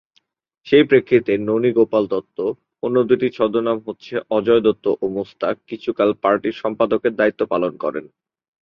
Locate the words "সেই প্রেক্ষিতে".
0.67-1.33